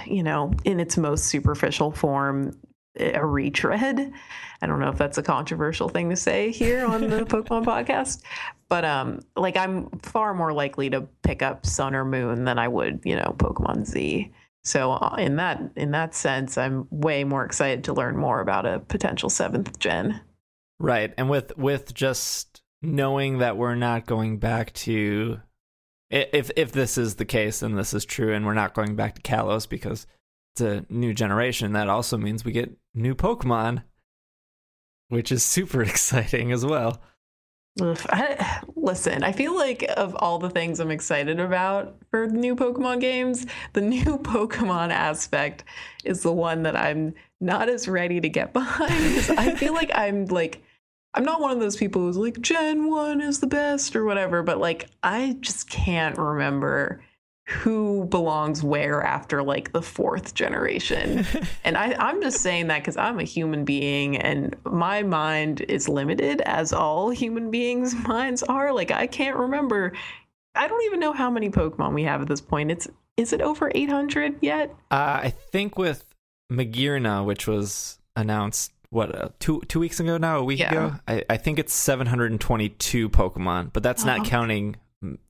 you 0.06 0.22
know, 0.22 0.52
in 0.64 0.80
its 0.80 0.98
most 0.98 1.26
superficial 1.26 1.90
form, 1.90 2.58
a 2.98 3.24
retread. 3.24 4.12
I 4.60 4.66
don't 4.66 4.80
know 4.80 4.90
if 4.90 4.98
that's 4.98 5.16
a 5.16 5.22
controversial 5.22 5.88
thing 5.88 6.10
to 6.10 6.16
say 6.16 6.50
here 6.50 6.84
on 6.84 7.08
the 7.08 7.20
Pokemon 7.24 7.64
podcast, 7.64 8.20
but 8.68 8.84
um, 8.84 9.20
like 9.34 9.56
I'm 9.56 9.88
far 10.00 10.34
more 10.34 10.52
likely 10.52 10.90
to 10.90 11.02
pick 11.22 11.40
up 11.40 11.64
Sun 11.64 11.94
or 11.94 12.04
Moon 12.04 12.44
than 12.44 12.58
I 12.58 12.68
would, 12.68 13.00
you 13.04 13.16
know, 13.16 13.34
Pokemon 13.38 13.86
Z. 13.86 14.30
So 14.64 14.92
uh, 14.92 15.16
in 15.18 15.36
that 15.36 15.60
in 15.76 15.92
that 15.92 16.14
sense, 16.14 16.58
I'm 16.58 16.86
way 16.90 17.24
more 17.24 17.44
excited 17.44 17.84
to 17.84 17.92
learn 17.92 18.16
more 18.16 18.40
about 18.40 18.66
a 18.66 18.80
potential 18.80 19.30
seventh 19.30 19.78
gen. 19.78 20.20
Right, 20.78 21.12
and 21.16 21.30
with 21.30 21.56
with 21.56 21.94
just 21.94 22.62
knowing 22.82 23.38
that 23.38 23.56
we're 23.56 23.74
not 23.74 24.06
going 24.06 24.38
back 24.38 24.72
to 24.72 25.40
if 26.10 26.50
if 26.56 26.72
this 26.72 26.98
is 26.98 27.16
the 27.16 27.24
case 27.24 27.62
and 27.62 27.78
this 27.78 27.94
is 27.94 28.04
true, 28.04 28.34
and 28.34 28.44
we're 28.44 28.54
not 28.54 28.74
going 28.74 28.96
back 28.96 29.14
to 29.14 29.22
Kalos 29.22 29.68
because 29.68 30.06
it's 30.54 30.60
a 30.60 30.84
new 30.88 31.14
generation, 31.14 31.72
that 31.72 31.88
also 31.88 32.18
means 32.18 32.44
we 32.44 32.52
get 32.52 32.76
new 32.94 33.14
Pokemon, 33.14 33.84
which 35.08 35.32
is 35.32 35.42
super 35.42 35.82
exciting 35.84 36.52
as 36.52 36.66
well. 36.66 37.00
I, 37.80 38.62
listen, 38.76 39.24
I 39.24 39.32
feel 39.32 39.54
like 39.54 39.84
of 39.96 40.14
all 40.16 40.38
the 40.38 40.50
things 40.50 40.80
I'm 40.80 40.90
excited 40.90 41.40
about 41.40 41.96
for 42.10 42.26
new 42.26 42.54
Pokemon 42.56 43.00
games, 43.00 43.46
the 43.72 43.80
new 43.94 44.18
Pokemon 44.18 44.90
aspect 44.90 45.64
is 46.04 46.22
the 46.22 46.32
one 46.32 46.62
that 46.64 46.76
I'm 46.76 47.14
not 47.40 47.68
as 47.68 47.88
ready 47.88 48.20
to 48.20 48.28
get 48.28 48.52
behind 48.52 48.92
I 49.38 49.54
feel 49.54 49.72
like 49.72 49.90
I'm 49.94 50.26
like 50.26 50.62
I'm 51.14 51.24
not 51.24 51.40
one 51.40 51.50
of 51.50 51.58
those 51.58 51.76
people 51.76 52.02
who's 52.02 52.16
like 52.16 52.40
Gen 52.40 52.88
1 52.88 53.20
is 53.20 53.40
the 53.40 53.46
best 53.48 53.96
or 53.96 54.04
whatever, 54.04 54.42
but 54.42 54.58
like 54.58 54.88
I 55.02 55.36
just 55.40 55.68
can't 55.68 56.16
remember 56.16 57.02
who 57.50 58.04
belongs 58.06 58.62
where 58.62 59.02
after 59.02 59.42
like 59.42 59.72
the 59.72 59.82
fourth 59.82 60.34
generation. 60.34 61.26
and 61.64 61.76
I, 61.76 61.94
I'm 61.98 62.22
just 62.22 62.40
saying 62.40 62.68
that 62.68 62.78
because 62.78 62.96
I'm 62.96 63.18
a 63.18 63.24
human 63.24 63.64
being 63.64 64.16
and 64.16 64.56
my 64.64 65.02
mind 65.02 65.62
is 65.62 65.88
limited, 65.88 66.40
as 66.42 66.72
all 66.72 67.10
human 67.10 67.50
beings' 67.50 67.94
minds 68.06 68.42
are. 68.44 68.72
Like 68.72 68.90
I 68.90 69.06
can't 69.06 69.36
remember. 69.36 69.92
I 70.54 70.68
don't 70.68 70.84
even 70.84 71.00
know 71.00 71.12
how 71.12 71.30
many 71.30 71.50
Pokemon 71.50 71.94
we 71.94 72.04
have 72.04 72.22
at 72.22 72.28
this 72.28 72.40
point. 72.40 72.70
It's 72.70 72.88
is 73.16 73.32
it 73.32 73.40
over 73.40 73.70
800 73.74 74.36
yet? 74.40 74.70
Uh, 74.90 75.20
I 75.24 75.30
think 75.30 75.76
with 75.76 76.04
Magearna, 76.50 77.24
which 77.24 77.46
was 77.46 77.98
announced 78.16 78.72
what 78.90 79.14
uh, 79.14 79.28
two 79.38 79.60
two 79.68 79.80
weeks 79.80 79.98
ago 80.00 80.18
now, 80.18 80.38
a 80.38 80.44
week 80.44 80.60
yeah. 80.60 80.70
ago. 80.70 80.94
I, 81.08 81.24
I 81.28 81.36
think 81.36 81.58
it's 81.58 81.74
722 81.74 83.08
Pokemon, 83.10 83.72
but 83.72 83.82
that's 83.82 84.04
not 84.04 84.20
oh. 84.20 84.24
counting. 84.24 84.76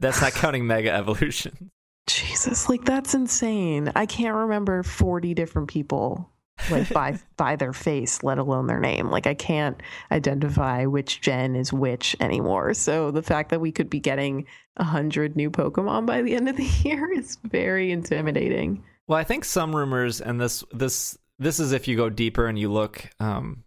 That's 0.00 0.20
not 0.20 0.32
counting 0.32 0.66
Mega 0.66 0.92
Evolution. 0.92 1.70
Jesus, 2.14 2.68
like 2.68 2.84
that's 2.84 3.14
insane. 3.14 3.92
I 3.94 4.06
can't 4.06 4.34
remember 4.34 4.82
40 4.82 5.34
different 5.34 5.68
people 5.68 6.30
like 6.70 6.88
by 6.90 7.18
by 7.36 7.56
their 7.56 7.72
face, 7.72 8.22
let 8.22 8.38
alone 8.38 8.66
their 8.66 8.80
name. 8.80 9.10
Like 9.10 9.26
I 9.26 9.34
can't 9.34 9.80
identify 10.10 10.86
which 10.86 11.20
gen 11.20 11.56
is 11.56 11.72
which 11.72 12.16
anymore. 12.20 12.74
So 12.74 13.10
the 13.10 13.22
fact 13.22 13.50
that 13.50 13.60
we 13.60 13.72
could 13.72 13.88
be 13.88 14.00
getting 14.00 14.46
a 14.76 14.84
hundred 14.84 15.36
new 15.36 15.50
Pokemon 15.50 16.06
by 16.06 16.22
the 16.22 16.34
end 16.34 16.48
of 16.48 16.56
the 16.56 16.64
year 16.84 17.12
is 17.12 17.38
very 17.44 17.92
intimidating. 17.92 18.84
Well, 19.06 19.18
I 19.18 19.24
think 19.24 19.44
some 19.44 19.74
rumors, 19.74 20.20
and 20.20 20.40
this 20.40 20.64
this 20.72 21.16
this 21.38 21.60
is 21.60 21.72
if 21.72 21.88
you 21.88 21.96
go 21.96 22.10
deeper 22.10 22.46
and 22.46 22.58
you 22.58 22.70
look, 22.70 23.08
um, 23.18 23.64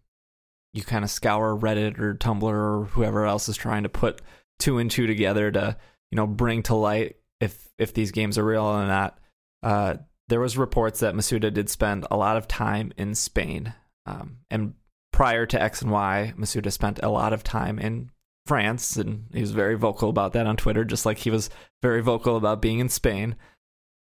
you 0.74 0.84
kind 0.84 1.04
of 1.04 1.12
scour 1.12 1.58
Reddit 1.58 2.00
or 2.00 2.16
Tumblr 2.16 2.44
or 2.44 2.86
whoever 2.92 3.26
else 3.26 3.50
is 3.50 3.58
trying 3.58 3.84
to 3.84 3.90
put 3.90 4.22
two 4.60 4.78
and 4.78 4.90
two 4.90 5.08
together 5.08 5.52
to 5.52 5.78
you 6.12 6.16
know 6.16 6.28
bring 6.28 6.64
to 6.64 6.76
light 6.76 7.18
if 7.44 7.70
if 7.78 7.94
these 7.94 8.12
games 8.12 8.38
are 8.38 8.46
real 8.46 8.64
or 8.64 8.86
not. 8.86 9.20
Uh, 9.62 9.96
there 10.30 10.40
was 10.40 10.58
reports 10.58 11.02
that 11.02 11.16
Masuda 11.16 11.54
did 11.54 11.70
spend 11.70 12.08
a 12.10 12.18
lot 12.18 12.38
of 12.38 12.48
time 12.48 12.94
in 12.98 13.14
Spain, 13.14 13.74
um, 14.06 14.38
and 14.50 14.74
prior 15.12 15.46
to 15.46 15.62
X 15.62 15.82
and 15.82 15.92
Y, 15.92 16.34
Masuda 16.38 16.72
spent 16.72 17.00
a 17.04 17.10
lot 17.10 17.34
of 17.34 17.44
time 17.44 17.78
in 17.78 18.10
France, 18.48 18.96
and 18.96 19.26
he 19.34 19.42
was 19.42 19.52
very 19.52 19.76
vocal 19.76 20.10
about 20.10 20.34
that 20.34 20.48
on 20.48 20.58
Twitter, 20.58 20.84
just 20.86 21.06
like 21.06 21.20
he 21.20 21.30
was 21.30 21.50
very 21.82 22.02
vocal 22.02 22.38
about 22.38 22.62
being 22.62 22.80
in 22.80 22.90
Spain. 22.90 23.36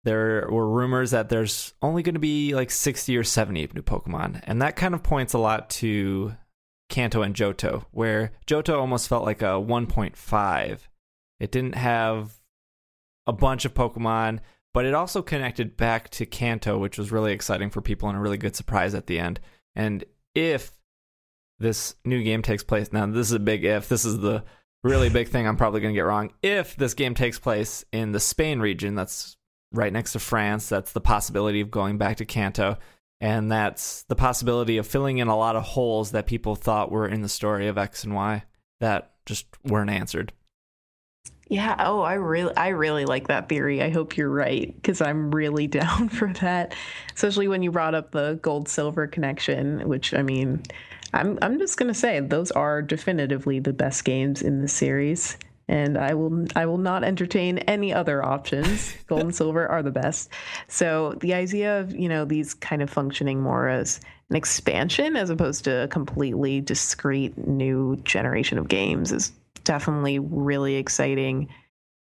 There 0.03 0.48
were 0.50 0.69
rumors 0.69 1.12
that 1.12 1.27
there's 1.27 1.74
only 1.81 2.03
going 2.03 2.15
to 2.15 2.19
be 2.19 2.55
like 2.55 2.72
60 2.72 3.15
or 3.17 3.24
70 3.24 3.69
new 3.74 3.81
Pokemon, 3.81 4.41
and 4.46 4.62
that 4.62 4.77
kind 4.77 4.93
of 4.93 5.03
points 5.03 5.34
a 5.34 5.39
lot 5.39 5.69
to 5.72 6.36
Kanto 6.89 7.22
and 7.22 7.36
Johto, 7.36 7.86
where 7.91 8.31
Johto 8.48 8.79
almost 8.79 9.10
felt 9.10 9.25
like 9.25 9.41
a 9.41 9.55
1.5. 9.60 10.79
It 11.39 11.51
didn't 11.51 11.75
have 11.75 12.38
a 13.27 13.34
bunch 13.34 13.65
of 13.65 13.74
Pokemon, 13.74 14.39
but 14.74 14.86
it 14.86 14.93
also 14.93 15.22
connected 15.22 15.77
back 15.77 16.10
to 16.12 16.25
Kanto, 16.25 16.77
which 16.77 16.98
was 16.98 17.12
really 17.12 17.34
exciting 17.34 17.69
for 17.69 17.81
people 17.81 18.10
and 18.10 18.17
a 18.17 18.22
really 18.22 18.38
good 18.38 18.55
surprise 18.55 18.96
at 18.96 19.07
the 19.07 19.19
end. 19.19 19.39
And 19.75 20.03
if 20.34 20.72
this 21.60 21.96
new 22.05 22.24
game 22.24 22.41
takes 22.41 22.63
place, 22.63 22.91
now 22.91 23.05
this 23.05 23.27
is 23.27 23.34
a 23.34 23.39
big 23.39 23.65
if, 23.65 23.89
this 23.89 24.05
is 24.05 24.19
the 24.19 24.43
really 24.84 25.10
big 25.10 25.29
thing 25.29 25.48
I'm 25.48 25.57
probably 25.57 25.81
going 25.81 25.93
to 25.93 25.98
get 25.98 26.05
wrong. 26.05 26.31
If 26.41 26.75
this 26.75 26.93
game 26.93 27.15
takes 27.15 27.39
place 27.39 27.84
in 27.91 28.12
the 28.12 28.19
Spain 28.19 28.60
region, 28.60 28.96
that's 28.96 29.38
right 29.74 29.91
next 29.91 30.13
to 30.13 30.19
France, 30.19 30.69
that's 30.69 30.93
the 30.93 31.01
possibility 31.01 31.62
of 31.62 31.72
going 31.72 31.98
back 31.98 32.17
to 32.17 32.25
Kanto. 32.25 32.77
And 33.19 33.51
that's 33.51 34.03
the 34.03 34.15
possibility 34.15 34.77
of 34.77 34.86
filling 34.86 35.17
in 35.17 35.27
a 35.27 35.38
lot 35.38 35.55
of 35.55 35.63
holes 35.63 36.12
that 36.12 36.27
people 36.27 36.55
thought 36.55 36.91
were 36.91 37.07
in 37.07 37.22
the 37.22 37.29
story 37.29 37.67
of 37.67 37.77
X 37.77 38.03
and 38.03 38.13
Y 38.13 38.43
that 38.79 39.13
just 39.25 39.48
weren't 39.63 39.89
answered. 39.89 40.34
Yeah. 41.49 41.75
Oh, 41.79 42.01
I 42.01 42.15
really, 42.15 42.55
I 42.57 42.69
really 42.69 43.05
like 43.05 43.27
that 43.27 43.47
theory. 43.47 43.81
I 43.81 43.89
hope 43.89 44.17
you're 44.17 44.29
right 44.29 44.73
because 44.75 45.01
I'm 45.01 45.31
really 45.31 45.67
down 45.67 46.09
for 46.09 46.31
that. 46.41 46.75
Especially 47.15 47.47
when 47.47 47.63
you 47.63 47.71
brought 47.71 47.95
up 47.95 48.11
the 48.11 48.39
gold 48.41 48.67
silver 48.67 49.07
connection, 49.07 49.87
which 49.87 50.13
I 50.13 50.23
mean, 50.23 50.63
I'm 51.13 51.39
I'm 51.41 51.57
just 51.57 51.77
gonna 51.77 51.93
say 51.93 52.19
those 52.19 52.51
are 52.51 52.81
definitively 52.81 53.59
the 53.59 53.73
best 53.73 54.03
games 54.03 54.41
in 54.41 54.61
the 54.61 54.67
series, 54.67 55.37
and 55.69 55.97
I 55.97 56.13
will 56.15 56.45
I 56.55 56.65
will 56.65 56.77
not 56.77 57.03
entertain 57.03 57.59
any 57.59 57.93
other 57.93 58.23
options. 58.23 58.93
gold 59.07 59.21
and 59.21 59.35
silver 59.35 59.65
are 59.67 59.81
the 59.81 59.91
best. 59.91 60.29
So 60.67 61.13
the 61.21 61.33
idea 61.33 61.79
of 61.79 61.95
you 61.95 62.09
know 62.09 62.25
these 62.25 62.53
kind 62.53 62.81
of 62.81 62.89
functioning 62.89 63.41
more 63.41 63.69
as 63.69 64.01
an 64.29 64.35
expansion 64.35 65.15
as 65.15 65.29
opposed 65.29 65.63
to 65.63 65.83
a 65.83 65.87
completely 65.87 66.59
discrete 66.59 67.37
new 67.47 67.95
generation 68.03 68.57
of 68.57 68.67
games 68.67 69.13
is 69.13 69.31
definitely 69.67 70.17
really 70.17 70.75
exciting. 70.75 71.50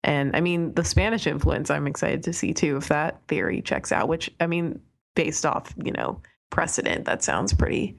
And 0.04 0.36
I 0.36 0.40
mean, 0.40 0.74
the 0.74 0.84
Spanish 0.84 1.26
influence, 1.26 1.70
I'm 1.70 1.86
excited 1.86 2.22
to 2.24 2.32
see 2.32 2.52
too, 2.52 2.76
if 2.76 2.88
that 2.88 3.26
theory 3.26 3.62
checks 3.62 3.90
out, 3.90 4.06
which 4.06 4.30
I 4.38 4.46
mean, 4.46 4.80
based 5.16 5.46
off, 5.46 5.74
you 5.82 5.92
know, 5.92 6.20
precedent, 6.50 7.06
that 7.06 7.24
sounds 7.24 7.54
pretty 7.54 7.96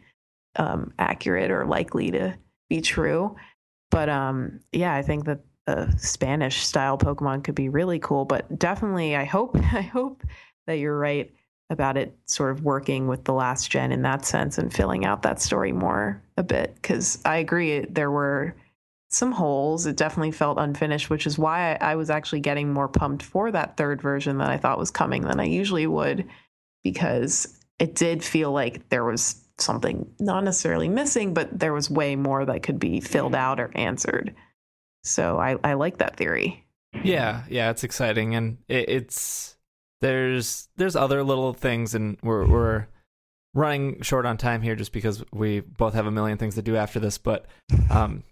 um, 0.55 0.93
accurate 0.99 1.49
or 1.49 1.65
likely 1.65 2.11
to 2.11 2.37
be 2.69 2.79
true. 2.79 3.35
But 3.89 4.07
um, 4.07 4.59
yeah, 4.71 4.93
I 4.93 5.01
think 5.01 5.25
that 5.25 5.39
the 5.65 5.91
Spanish 5.97 6.63
style 6.63 6.97
Pokemon 6.97 7.43
could 7.43 7.55
be 7.55 7.69
really 7.69 7.97
cool. 7.97 8.23
But 8.23 8.59
definitely, 8.59 9.15
I 9.15 9.23
hope, 9.23 9.55
I 9.73 9.81
hope 9.81 10.23
that 10.67 10.77
you're 10.77 10.97
right 10.97 11.33
about 11.71 11.97
it 11.97 12.15
sort 12.27 12.51
of 12.51 12.63
working 12.63 13.07
with 13.07 13.23
the 13.23 13.33
last 13.33 13.71
gen 13.71 13.91
in 13.91 14.03
that 14.03 14.23
sense 14.23 14.59
and 14.59 14.71
filling 14.71 15.05
out 15.05 15.23
that 15.23 15.41
story 15.41 15.71
more 15.71 16.21
a 16.37 16.43
bit. 16.43 16.75
Because 16.75 17.17
I 17.25 17.37
agree, 17.37 17.79
there 17.89 18.11
were 18.11 18.55
some 19.15 19.31
holes. 19.31 19.85
It 19.85 19.97
definitely 19.97 20.31
felt 20.31 20.59
unfinished, 20.59 21.09
which 21.09 21.25
is 21.25 21.37
why 21.37 21.73
I, 21.73 21.91
I 21.91 21.95
was 21.95 22.09
actually 22.09 22.41
getting 22.41 22.71
more 22.71 22.87
pumped 22.87 23.23
for 23.23 23.51
that 23.51 23.77
third 23.77 24.01
version 24.01 24.37
that 24.37 24.49
I 24.49 24.57
thought 24.57 24.77
was 24.77 24.91
coming 24.91 25.23
than 25.23 25.39
I 25.39 25.45
usually 25.45 25.87
would, 25.87 26.27
because 26.83 27.59
it 27.79 27.95
did 27.95 28.23
feel 28.23 28.51
like 28.51 28.89
there 28.89 29.03
was 29.03 29.41
something 29.57 30.09
not 30.19 30.43
necessarily 30.43 30.89
missing, 30.89 31.33
but 31.33 31.57
there 31.57 31.73
was 31.73 31.89
way 31.89 32.15
more 32.15 32.45
that 32.45 32.63
could 32.63 32.79
be 32.79 32.99
filled 32.99 33.35
out 33.35 33.59
or 33.59 33.71
answered. 33.75 34.35
So 35.03 35.39
I, 35.39 35.57
I 35.63 35.73
like 35.73 35.97
that 35.99 36.17
theory. 36.17 36.65
Yeah, 37.03 37.43
yeah, 37.49 37.69
it's 37.71 37.83
exciting, 37.83 38.35
and 38.35 38.57
it, 38.67 38.89
it's 38.89 39.57
there's 40.01 40.67
there's 40.77 40.95
other 40.95 41.23
little 41.23 41.53
things, 41.53 41.93
and 41.93 42.17
we're 42.23 42.45
we're 42.47 42.87
running 43.53 44.01
short 44.01 44.25
on 44.25 44.37
time 44.37 44.61
here 44.61 44.75
just 44.75 44.91
because 44.91 45.23
we 45.31 45.59
both 45.61 45.93
have 45.93 46.05
a 46.05 46.11
million 46.11 46.37
things 46.37 46.55
to 46.55 46.61
do 46.61 46.75
after 46.75 46.99
this. 46.99 47.17
But 47.17 47.45
um, 47.89 48.23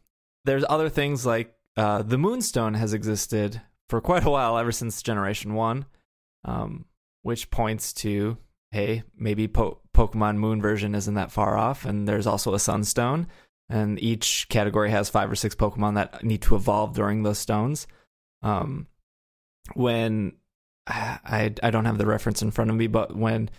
there's 0.46 0.66
other 0.70 0.90
things 0.90 1.26
like 1.26 1.54
uh, 1.78 2.04
the 2.04 2.18
Moonstone 2.18 2.74
has 2.76 2.94
existed 2.94 3.62
for 3.90 4.02
quite 4.02 4.26
a 4.26 4.30
while, 4.30 4.58
ever 4.58 4.72
since 4.72 5.02
Generation 5.02 5.54
One, 5.54 5.86
um, 6.46 6.86
which 7.22 7.50
points 7.50 7.94
to 7.94 8.38
hey, 8.72 9.04
maybe 9.16 9.48
po- 9.48 9.80
Pokemon 9.96 10.38
Moon 10.38 10.60
version 10.60 10.96
isn't 10.96 11.14
that 11.14 11.32
far 11.32 11.56
off. 11.56 11.86
And 11.86 12.08
there's 12.08 12.26
also 12.26 12.56
a 12.56 12.60
Sunstone, 12.60 13.28
and 13.70 14.02
each 14.02 14.48
category 14.50 14.90
has 14.90 15.10
five 15.10 15.32
or 15.32 15.36
six 15.36 15.54
Pokemon 15.54 15.94
that 15.94 16.24
need 16.24 16.42
to 16.44 16.56
evolve 16.56 16.96
during 16.96 17.22
those 17.22 17.38
stones. 17.38 17.86
Um, 18.42 18.88
when 19.76 20.34
I 20.88 21.54
I 21.62 21.70
don't 21.70 21.86
have 21.86 21.98
the 22.00 22.06
reference 22.08 22.42
in 22.42 22.52
front 22.52 22.72
of 22.72 22.76
me, 22.76 22.88
but 22.88 23.16
when 23.16 23.50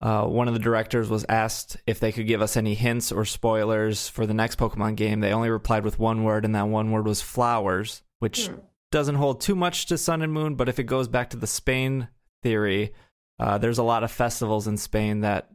uh, 0.00 0.24
one 0.24 0.46
of 0.46 0.54
the 0.54 0.60
directors 0.60 1.08
was 1.08 1.26
asked 1.28 1.76
if 1.86 1.98
they 1.98 2.12
could 2.12 2.28
give 2.28 2.40
us 2.40 2.56
any 2.56 2.74
hints 2.74 3.10
or 3.10 3.24
spoilers 3.24 4.08
for 4.08 4.26
the 4.26 4.34
next 4.34 4.58
Pokemon 4.58 4.94
game. 4.94 5.20
They 5.20 5.32
only 5.32 5.50
replied 5.50 5.84
with 5.84 5.98
one 5.98 6.22
word, 6.22 6.44
and 6.44 6.54
that 6.54 6.68
one 6.68 6.92
word 6.92 7.06
was 7.06 7.20
flowers, 7.20 8.02
which 8.20 8.46
hmm. 8.46 8.56
doesn't 8.92 9.16
hold 9.16 9.40
too 9.40 9.56
much 9.56 9.86
to 9.86 9.98
Sun 9.98 10.22
and 10.22 10.32
Moon. 10.32 10.54
But 10.54 10.68
if 10.68 10.78
it 10.78 10.84
goes 10.84 11.08
back 11.08 11.30
to 11.30 11.36
the 11.36 11.48
Spain 11.48 12.08
theory, 12.44 12.92
uh, 13.40 13.58
there's 13.58 13.78
a 13.78 13.84
lot 13.84 14.04
of 14.04 14.12
festivals 14.12 14.68
in 14.68 14.76
Spain 14.76 15.20
that, 15.22 15.50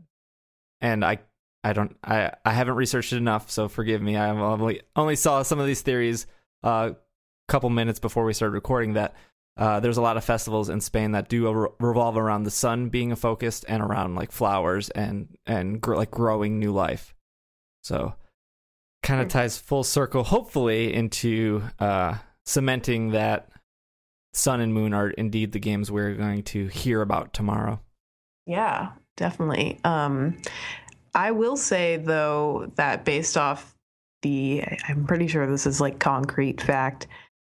and 0.81 1.05
I, 1.05 1.19
I 1.63 1.71
don't, 1.71 1.95
I, 2.03 2.33
I 2.43 2.51
haven't 2.51 2.75
researched 2.75 3.13
it 3.13 3.17
enough, 3.17 3.49
so 3.49 3.69
forgive 3.69 4.01
me. 4.01 4.17
I 4.17 4.29
only 4.29 4.81
only 4.97 5.15
saw 5.15 5.43
some 5.43 5.59
of 5.59 5.67
these 5.67 5.81
theories 5.81 6.27
a 6.63 6.67
uh, 6.67 6.93
couple 7.47 7.69
minutes 7.69 7.99
before 7.99 8.25
we 8.25 8.33
started 8.33 8.53
recording 8.53 8.93
that 8.93 9.15
uh, 9.55 9.79
there's 9.79 9.97
a 9.97 10.01
lot 10.01 10.17
of 10.17 10.23
festivals 10.23 10.69
in 10.69 10.81
Spain 10.81 11.11
that 11.11 11.29
do 11.29 11.51
re- 11.51 11.69
revolve 11.79 12.17
around 12.17 12.43
the 12.43 12.51
sun 12.51 12.89
being 12.89 13.11
a 13.11 13.15
focus 13.15 13.63
and 13.65 13.83
around 13.83 14.15
like 14.15 14.31
flowers 14.31 14.89
and 14.89 15.27
and 15.45 15.79
gr- 15.79 15.95
like 15.95 16.11
growing 16.11 16.59
new 16.59 16.71
life. 16.71 17.13
So 17.83 18.15
kind 19.03 19.21
of 19.21 19.27
ties 19.27 19.57
full 19.57 19.83
circle, 19.83 20.23
hopefully, 20.23 20.93
into 20.93 21.61
uh, 21.79 22.15
cementing 22.45 23.11
that 23.11 23.49
Sun 24.33 24.61
and 24.61 24.73
Moon 24.73 24.93
are 24.93 25.09
indeed 25.09 25.51
the 25.51 25.59
games 25.59 25.91
we're 25.91 26.15
going 26.15 26.43
to 26.43 26.67
hear 26.67 27.01
about 27.01 27.33
tomorrow. 27.33 27.79
Yeah, 28.47 28.93
definitely. 29.17 29.79
Um, 29.83 30.37
I 31.13 31.31
will 31.31 31.57
say 31.57 31.97
though 31.97 32.71
that 32.75 33.05
based 33.05 33.37
off 33.37 33.75
the, 34.23 34.63
I'm 34.87 35.05
pretty 35.05 35.27
sure 35.27 35.45
this 35.45 35.67
is 35.67 35.79
like 35.79 35.99
concrete 35.99 36.61
fact 36.61 37.07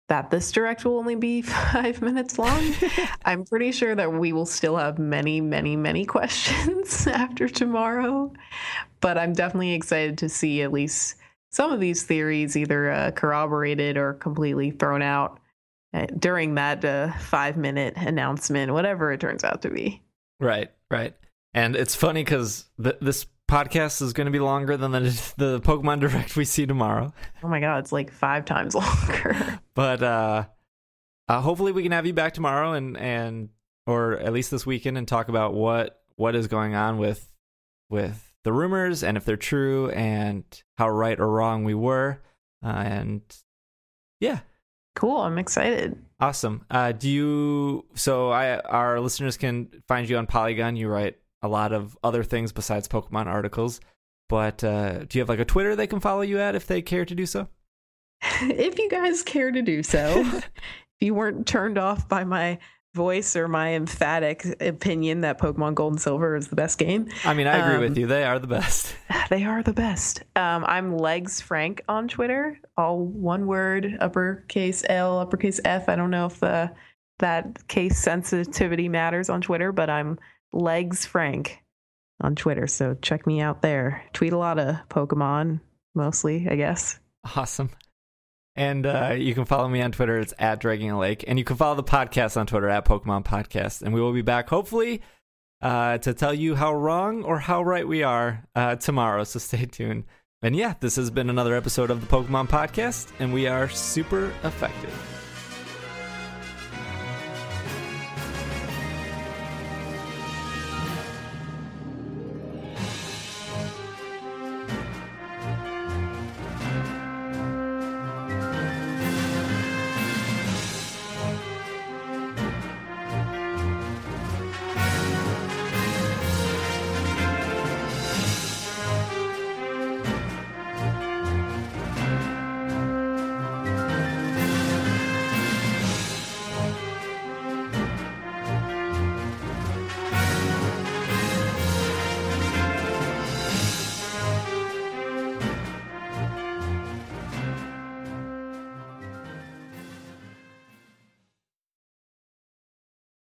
that 0.08 0.30
this 0.30 0.50
direct 0.52 0.84
will 0.84 0.98
only 0.98 1.14
be 1.14 1.42
five 1.72 2.02
minutes 2.02 2.38
long. 2.38 2.74
I'm 3.24 3.44
pretty 3.44 3.72
sure 3.72 3.94
that 3.94 4.12
we 4.12 4.32
will 4.32 4.46
still 4.46 4.76
have 4.76 4.98
many, 4.98 5.40
many, 5.40 5.76
many 5.76 6.04
questions 6.04 7.06
after 7.06 7.48
tomorrow. 7.48 8.32
But 9.00 9.18
I'm 9.18 9.32
definitely 9.32 9.74
excited 9.74 10.18
to 10.18 10.28
see 10.28 10.62
at 10.62 10.72
least 10.72 11.16
some 11.50 11.72
of 11.72 11.80
these 11.80 12.04
theories 12.04 12.56
either 12.56 12.90
uh, 12.90 13.10
corroborated 13.12 13.96
or 13.96 14.14
completely 14.14 14.70
thrown 14.70 15.02
out 15.02 15.38
uh, 15.94 16.06
during 16.18 16.54
that 16.54 16.84
uh, 16.84 17.12
five 17.18 17.56
minute 17.56 17.94
announcement, 17.96 18.72
whatever 18.72 19.12
it 19.12 19.20
turns 19.20 19.44
out 19.44 19.62
to 19.62 19.70
be. 19.70 20.02
Right, 20.40 20.70
right. 20.90 21.14
And 21.54 21.76
it's 21.76 21.94
funny 21.94 22.24
because 22.24 22.64
th- 22.82 22.96
this 23.00 23.26
podcast 23.52 24.00
is 24.00 24.14
going 24.14 24.24
to 24.24 24.30
be 24.30 24.40
longer 24.40 24.78
than 24.78 24.92
the, 24.92 25.00
the 25.36 25.60
Pokemon 25.60 26.00
Direct 26.00 26.36
we 26.36 26.44
see 26.44 26.64
tomorrow. 26.64 27.12
Oh 27.42 27.48
my 27.48 27.60
god, 27.60 27.80
it's 27.80 27.92
like 27.92 28.10
five 28.10 28.46
times 28.46 28.74
longer. 28.74 29.60
but 29.74 30.02
uh, 30.02 30.44
uh, 31.28 31.40
hopefully 31.40 31.72
we 31.72 31.82
can 31.82 31.92
have 31.92 32.06
you 32.06 32.14
back 32.14 32.32
tomorrow 32.32 32.72
and 32.72 32.96
and 32.96 33.50
or 33.86 34.14
at 34.18 34.32
least 34.32 34.50
this 34.50 34.64
weekend 34.64 34.96
and 34.96 35.06
talk 35.06 35.28
about 35.28 35.52
what 35.52 36.00
what 36.16 36.34
is 36.34 36.46
going 36.46 36.74
on 36.74 36.96
with 36.96 37.30
with 37.90 38.32
the 38.44 38.52
rumors 38.52 39.02
and 39.04 39.16
if 39.16 39.24
they're 39.24 39.36
true 39.36 39.90
and 39.90 40.44
how 40.78 40.88
right 40.88 41.20
or 41.20 41.28
wrong 41.28 41.64
we 41.64 41.74
were. 41.74 42.22
Uh, 42.64 42.68
and 42.68 43.22
yeah, 44.18 44.40
cool. 44.94 45.18
I'm 45.18 45.38
excited. 45.38 46.02
Awesome. 46.20 46.64
Uh, 46.70 46.92
do 46.92 47.10
you? 47.10 47.84
So 47.94 48.30
I 48.30 48.60
our 48.60 48.98
listeners 49.00 49.36
can 49.36 49.68
find 49.88 50.08
you 50.08 50.16
on 50.16 50.26
Polygon. 50.26 50.76
You 50.76 50.88
write 50.88 51.16
a 51.42 51.48
lot 51.48 51.72
of 51.72 51.96
other 52.04 52.22
things 52.22 52.52
besides 52.52 52.88
Pokemon 52.88 53.26
articles. 53.26 53.80
But 54.28 54.62
uh, 54.64 55.00
do 55.04 55.18
you 55.18 55.20
have 55.20 55.28
like 55.28 55.40
a 55.40 55.44
Twitter 55.44 55.76
they 55.76 55.86
can 55.86 56.00
follow 56.00 56.22
you 56.22 56.38
at 56.38 56.54
if 56.54 56.66
they 56.66 56.80
care 56.82 57.04
to 57.04 57.14
do 57.14 57.26
so? 57.26 57.48
if 58.22 58.78
you 58.78 58.88
guys 58.88 59.22
care 59.22 59.50
to 59.50 59.62
do 59.62 59.82
so, 59.82 60.20
if 60.26 60.50
you 61.00 61.14
weren't 61.14 61.46
turned 61.46 61.78
off 61.78 62.08
by 62.08 62.24
my 62.24 62.58
voice 62.94 63.36
or 63.36 63.48
my 63.48 63.72
emphatic 63.74 64.44
opinion 64.60 65.22
that 65.22 65.38
Pokemon 65.40 65.74
Gold 65.74 65.94
and 65.94 66.00
Silver 66.02 66.36
is 66.36 66.48
the 66.48 66.56
best 66.56 66.78
game. 66.78 67.08
I 67.24 67.32
mean, 67.32 67.46
I 67.46 67.56
agree 67.56 67.76
Um, 67.76 67.80
with 67.80 67.96
you. 67.98 68.06
They 68.06 68.22
are 68.24 68.38
the 68.38 68.46
best. 68.46 68.94
They 69.30 69.44
are 69.44 69.62
the 69.62 69.72
best. 69.72 70.24
Um, 70.36 70.62
I'm 70.66 70.98
Legs 70.98 71.40
Frank 71.40 71.80
on 71.88 72.06
Twitter, 72.06 72.58
all 72.76 72.98
one 72.98 73.46
word, 73.46 73.96
uppercase 73.98 74.84
L, 74.90 75.18
uppercase 75.20 75.58
F. 75.64 75.88
I 75.88 75.96
don't 75.96 76.10
know 76.10 76.26
if 76.26 76.38
the, 76.40 76.70
that 77.20 77.66
case 77.68 77.98
sensitivity 77.98 78.90
matters 78.90 79.30
on 79.30 79.40
Twitter, 79.40 79.72
but 79.72 79.88
I'm 79.88 80.18
Legs 80.52 81.06
Frank 81.06 81.62
on 82.20 82.34
Twitter. 82.34 82.66
So 82.66 82.96
check 83.00 83.26
me 83.26 83.40
out 83.40 83.62
there. 83.62 84.04
Tweet 84.12 84.32
a 84.32 84.38
lot 84.38 84.58
of 84.58 84.76
Pokemon, 84.88 85.60
mostly, 85.94 86.46
I 86.48 86.56
guess. 86.56 86.98
Awesome. 87.36 87.70
And 88.54 88.84
uh, 88.84 89.14
you 89.16 89.34
can 89.34 89.44
follow 89.44 89.68
me 89.68 89.80
on 89.80 89.92
Twitter. 89.92 90.18
It's 90.18 90.34
at 90.38 90.60
Dragging 90.60 90.90
a 90.90 90.98
Lake. 90.98 91.24
And 91.26 91.38
you 91.38 91.44
can 91.44 91.56
follow 91.56 91.74
the 91.74 91.82
podcast 91.82 92.36
on 92.36 92.46
Twitter 92.46 92.68
at 92.68 92.84
Pokemon 92.84 93.24
Podcast. 93.24 93.82
And 93.82 93.94
we 93.94 94.00
will 94.00 94.12
be 94.12 94.22
back, 94.22 94.48
hopefully, 94.48 95.00
uh, 95.62 95.98
to 95.98 96.12
tell 96.12 96.34
you 96.34 96.54
how 96.54 96.74
wrong 96.74 97.22
or 97.24 97.38
how 97.38 97.62
right 97.62 97.86
we 97.86 98.02
are 98.02 98.46
uh, 98.54 98.76
tomorrow. 98.76 99.24
So 99.24 99.38
stay 99.38 99.64
tuned. 99.66 100.04
And 100.42 100.54
yeah, 100.54 100.74
this 100.80 100.96
has 100.96 101.10
been 101.10 101.30
another 101.30 101.54
episode 101.54 101.90
of 101.90 102.00
the 102.00 102.06
Pokemon 102.06 102.48
Podcast. 102.48 103.10
And 103.18 103.32
we 103.32 103.46
are 103.46 103.68
super 103.68 104.26
effective. 104.44 105.21